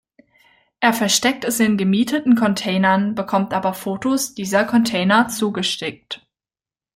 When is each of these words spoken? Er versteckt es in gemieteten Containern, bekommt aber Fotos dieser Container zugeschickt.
Er 0.79 0.93
versteckt 0.93 1.43
es 1.45 1.59
in 1.59 1.77
gemieteten 1.77 2.33
Containern, 2.33 3.13
bekommt 3.13 3.53
aber 3.53 3.75
Fotos 3.75 4.33
dieser 4.33 4.63
Container 4.65 5.27
zugeschickt. 5.27 6.25